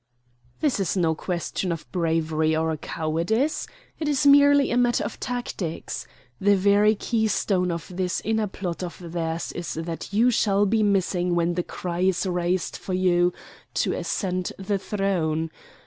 "This 0.61 0.79
is 0.79 0.97
no 0.97 1.13
question 1.13 1.71
of 1.71 1.85
bravery 1.91 2.55
or 2.55 2.75
cowardice. 2.75 3.67
It 3.99 4.07
is 4.07 4.25
merely 4.25 4.71
a 4.71 4.75
matter 4.77 5.03
of 5.03 5.19
tactics. 5.19 6.07
The 6.39 6.55
very 6.55 6.95
keystone 6.95 7.69
of 7.69 7.95
this 7.95 8.19
inner 8.25 8.47
plot 8.47 8.81
of 8.81 8.97
theirs 9.11 9.51
is 9.51 9.75
that 9.75 10.11
you 10.11 10.31
shall 10.31 10.65
be 10.65 10.81
missing 10.81 11.35
when 11.35 11.53
the 11.53 11.61
cry 11.61 11.99
is 11.99 12.25
raised 12.25 12.77
for 12.77 12.93
you 12.95 13.31
to 13.75 13.93
ascend 13.93 14.53
the 14.57 14.79
throne. 14.79 15.51